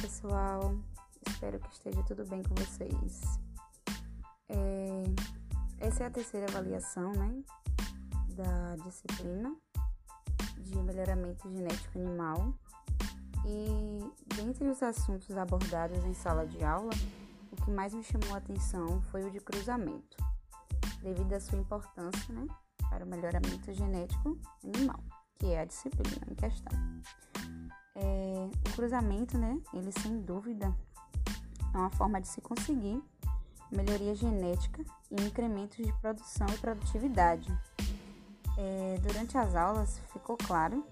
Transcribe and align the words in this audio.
pessoal, 0.00 0.74
espero 1.28 1.60
que 1.60 1.72
esteja 1.72 2.02
tudo 2.02 2.26
bem 2.26 2.42
com 2.42 2.54
vocês. 2.56 3.38
É, 4.48 5.04
essa 5.78 6.04
é 6.04 6.06
a 6.06 6.10
terceira 6.10 6.46
avaliação 6.48 7.12
né, 7.12 7.42
da 8.34 8.76
disciplina 8.84 9.54
de 10.58 10.76
melhoramento 10.82 11.48
genético 11.50 11.98
animal. 11.98 12.52
E 13.46 14.00
dentre 14.34 14.68
os 14.68 14.82
assuntos 14.82 15.36
abordados 15.36 16.04
em 16.04 16.14
sala 16.14 16.46
de 16.46 16.64
aula, 16.64 16.90
o 17.52 17.56
que 17.56 17.70
mais 17.70 17.94
me 17.94 18.02
chamou 18.02 18.34
a 18.34 18.38
atenção 18.38 19.00
foi 19.02 19.24
o 19.24 19.30
de 19.30 19.40
cruzamento, 19.40 20.16
devido 21.02 21.32
à 21.32 21.40
sua 21.40 21.58
importância 21.58 22.34
né, 22.34 22.46
para 22.90 23.04
o 23.04 23.08
melhoramento 23.08 23.72
genético 23.72 24.38
animal, 24.64 25.02
que 25.38 25.46
é 25.46 25.60
a 25.60 25.64
disciplina 25.64 26.26
em 26.28 26.34
questão. 26.34 26.72
É, 28.00 28.70
o 28.70 28.72
cruzamento, 28.74 29.36
né, 29.36 29.60
ele 29.74 29.90
sem 29.90 30.20
dúvida 30.20 30.72
é 31.74 31.76
uma 31.76 31.90
forma 31.90 32.20
de 32.20 32.28
se 32.28 32.40
conseguir 32.40 33.02
melhoria 33.72 34.14
genética 34.14 34.84
e 35.10 35.20
incrementos 35.22 35.84
de 35.84 35.92
produção 35.94 36.46
e 36.48 36.58
produtividade. 36.58 37.52
É, 38.56 38.98
durante 39.02 39.36
as 39.36 39.54
aulas 39.54 39.98
ficou 40.12 40.36
claro 40.36 40.84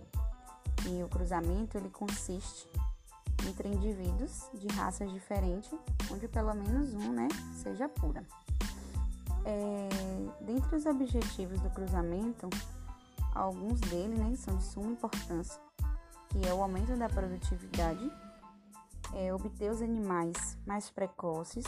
que 0.76 1.02
o 1.02 1.08
cruzamento 1.08 1.78
ele 1.78 1.90
consiste 1.90 2.68
entre 3.48 3.68
indivíduos 3.68 4.50
de 4.54 4.66
raças 4.68 5.10
diferentes, 5.12 5.72
onde 6.10 6.26
pelo 6.26 6.54
menos 6.54 6.92
um 6.92 7.12
né, 7.12 7.28
seja 7.62 7.88
pura. 7.88 8.24
É, 9.44 9.88
dentre 10.44 10.74
os 10.74 10.86
objetivos 10.86 11.60
do 11.60 11.70
cruzamento, 11.70 12.50
alguns 13.32 13.80
deles 13.80 14.18
né, 14.18 14.34
são 14.36 14.56
de 14.56 14.64
suma 14.64 14.90
importância 14.90 15.60
que 16.36 16.46
é 16.46 16.52
o 16.52 16.62
aumento 16.62 16.94
da 16.96 17.08
produtividade, 17.08 18.12
é 19.14 19.32
obter 19.32 19.70
os 19.70 19.80
animais 19.80 20.58
mais 20.66 20.90
precoces, 20.90 21.64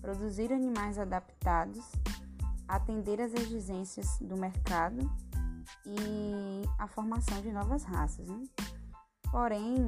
produzir 0.00 0.52
animais 0.52 0.98
adaptados, 0.98 1.84
atender 2.66 3.20
às 3.20 3.34
exigências 3.34 4.18
do 4.20 4.36
mercado 4.36 4.98
e 5.84 6.62
a 6.78 6.86
formação 6.86 7.42
de 7.42 7.52
novas 7.52 7.84
raças. 7.84 8.26
Né? 8.26 8.44
Porém, 9.30 9.86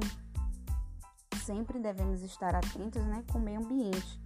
sempre 1.43 1.79
devemos 1.79 2.21
estar 2.21 2.53
atentos 2.53 3.03
né, 3.05 3.23
com 3.31 3.39
o 3.39 3.41
meio 3.41 3.59
ambiente, 3.59 4.21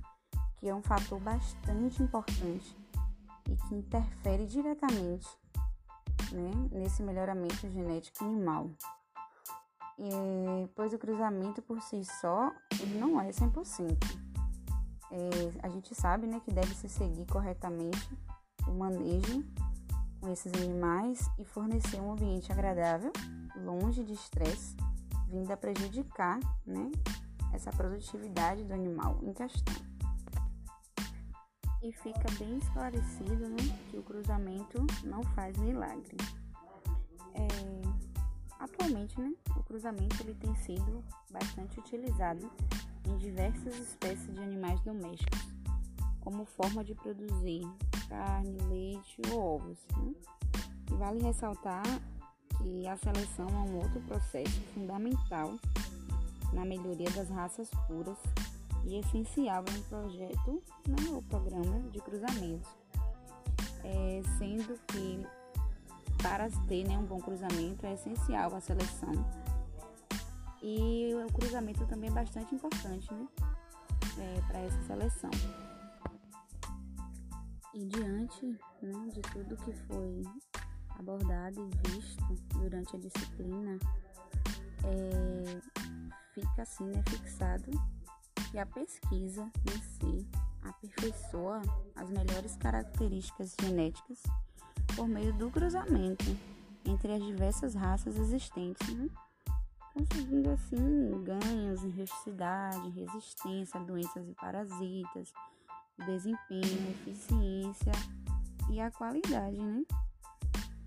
que 0.58 0.68
é 0.68 0.76
um 0.76 0.82
fator 0.82 1.20
bastante 1.22 2.04
importante 2.04 2.78
e 3.50 3.56
que 3.56 3.76
interfere 3.76 4.46
diretamente 4.46 5.30
né, 6.34 6.52
nesse 6.72 7.02
melhoramento 7.02 7.70
genético 7.70 8.26
animal 8.26 8.70
é, 10.00 10.68
pois 10.76 10.94
o 10.94 10.98
cruzamento 10.98 11.62
por 11.62 11.82
si 11.82 12.04
só 12.04 12.52
não 13.00 13.20
é 13.22 13.30
100%. 13.30 13.98
É, 15.12 15.20
a 15.62 15.70
gente 15.70 15.94
sabe 15.94 16.26
né, 16.26 16.42
que 16.44 16.52
deve 16.52 16.74
se 16.74 16.90
seguir 16.90 17.26
corretamente 17.28 18.10
o 18.68 18.72
manejo 18.72 19.46
com 20.20 20.30
esses 20.30 20.52
animais 20.54 21.30
e 21.38 21.46
fornecer 21.46 22.00
um 22.00 22.14
ambiente 22.14 22.52
agradável, 22.52 23.12
longe 23.58 24.04
de 24.04 24.14
estresse, 24.14 24.76
vindo 25.28 25.52
a 25.52 25.58
prejudicar 25.58 26.40
né, 26.66 26.92
essa 27.54 27.72
produtividade 27.72 28.64
do 28.64 28.74
animal 28.74 29.20
em 29.22 29.34
questão. 29.34 29.76
E 31.84 31.92
fica 31.92 32.32
bem 32.40 32.58
esclarecido 32.58 33.50
né, 33.50 33.58
que 33.92 33.98
o 33.98 34.04
cruzamento 34.04 34.86
não 35.04 35.22
faz 35.36 35.58
milagre. 35.58 36.16
É, 37.36 37.83
Atualmente, 38.64 39.20
né, 39.20 39.34
o 39.58 39.64
cruzamento 39.64 40.24
ele 40.24 40.34
tem 40.36 40.56
sido 40.56 41.04
bastante 41.30 41.78
utilizado 41.82 42.50
em 43.06 43.18
diversas 43.18 43.78
espécies 43.78 44.34
de 44.34 44.40
animais 44.40 44.80
domésticos, 44.86 45.38
como 46.22 46.46
forma 46.46 46.82
de 46.82 46.96
produzir 46.96 47.68
carne, 48.08 48.58
leite 48.70 49.22
ou 49.30 49.56
ovos. 49.56 49.78
Né? 49.98 50.14
E 50.90 50.96
vale 50.96 51.22
ressaltar 51.22 51.84
que 52.58 52.88
a 52.88 52.96
seleção 52.96 53.50
é 53.50 53.70
um 53.70 53.76
outro 53.80 54.00
processo 54.04 54.62
fundamental 54.74 55.60
na 56.54 56.64
melhoria 56.64 57.10
das 57.12 57.28
raças 57.28 57.70
puras 57.86 58.18
e 58.86 58.96
essencial 58.96 59.66
em 59.76 59.82
projeto 59.84 60.64
né, 60.88 61.10
ou 61.12 61.22
programa 61.24 61.82
de 61.90 62.00
cruzamento, 62.00 62.70
é, 63.84 64.22
sendo 64.38 64.80
que 64.88 65.22
para 66.24 66.50
ter 66.68 66.88
né, 66.88 66.98
um 66.98 67.06
bom 67.06 67.20
cruzamento 67.20 67.86
é 67.86 67.94
essencial 67.94 68.56
a 68.56 68.62
seleção. 68.62 69.12
E 70.62 71.12
o 71.14 71.32
cruzamento 71.34 71.86
também 71.86 72.10
é 72.10 72.14
bastante 72.14 72.56
importante 72.56 73.14
né, 73.14 73.28
é, 74.18 74.42
para 74.48 74.60
essa 74.60 74.82
seleção. 74.84 75.30
E 77.74 77.86
diante 77.86 78.46
né, 78.82 79.10
de 79.12 79.22
tudo 79.22 79.58
que 79.58 79.74
foi 79.74 80.24
abordado 80.98 81.60
e 81.60 81.90
visto 81.90 82.24
durante 82.54 82.96
a 82.96 83.00
disciplina, 83.00 83.78
é, 84.86 85.62
fica 86.34 86.62
assim 86.62 86.86
né, 86.86 87.04
fixado 87.10 87.70
que 88.50 88.58
a 88.58 88.66
pesquisa 88.66 89.52
em 89.66 89.82
si 89.82 90.28
aperfeiçoa 90.62 91.62
as 91.96 92.10
melhores 92.10 92.56
características 92.56 93.56
genéticas 93.60 94.24
por 94.96 95.08
meio 95.08 95.34
do 95.34 95.50
cruzamento 95.50 96.26
entre 96.86 97.14
as 97.14 97.24
diversas 97.24 97.74
raças 97.74 98.18
existentes, 98.18 98.88
né? 98.96 99.08
conseguindo 99.94 100.50
assim 100.50 101.24
ganhos 101.24 101.84
em 101.84 101.92
rusticidade, 101.92 102.90
resistência 102.90 103.80
a 103.80 103.84
doenças 103.84 104.28
e 104.28 104.34
parasitas, 104.34 105.32
desempenho, 106.06 106.90
eficiência 106.92 107.92
e 108.70 108.80
a 108.80 108.90
qualidade, 108.90 109.58
né? 109.58 109.84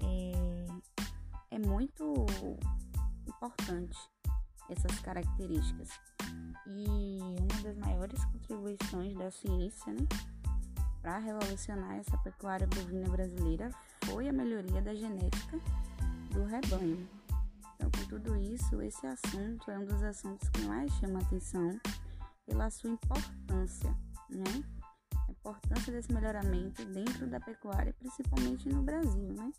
É, 0.01 1.57
é 1.57 1.59
muito 1.59 2.27
importante 3.27 3.99
essas 4.69 4.99
características. 5.01 5.91
E 6.67 6.87
uma 7.21 7.63
das 7.63 7.77
maiores 7.79 8.25
contribuições 8.25 9.15
da 9.15 9.31
ciência, 9.31 9.93
né, 9.93 10.07
para 11.07 11.19
revolucionar 11.19 11.99
essa 11.99 12.19
pecuária 12.19 12.67
bovina 12.67 13.09
brasileira 13.09 13.71
foi 14.07 14.29
a 14.29 14.33
melhoria 14.33 14.83
da 14.83 14.93
genética 14.93 15.57
do 16.33 16.45
rebanho. 16.45 17.09
Então, 17.77 17.89
com 17.93 18.09
tudo 18.09 18.35
isso, 18.35 18.83
esse 18.83 19.07
assunto 19.07 19.71
é 19.71 19.79
um 19.79 19.87
dos 19.87 20.03
assuntos 20.03 20.49
que 20.49 20.63
mais 20.63 20.91
chama 20.95 21.21
atenção 21.21 21.79
pela 22.45 22.69
sua 22.71 22.91
importância, 22.91 23.89
né? 24.29 24.65
A 25.29 25.31
importância 25.31 25.93
desse 25.93 26.13
melhoramento 26.13 26.85
dentro 26.87 27.29
da 27.29 27.39
pecuária, 27.39 27.95
principalmente 28.01 28.69
no 28.69 28.83
Brasil, 28.83 29.33
né? 29.33 29.53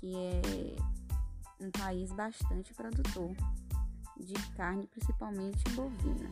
Que 0.00 0.14
é 0.14 1.64
um 1.64 1.70
país 1.70 2.12
bastante 2.12 2.74
produtor 2.74 3.34
de 4.20 4.34
carne, 4.54 4.86
principalmente 4.86 5.66
bovina. 5.70 6.28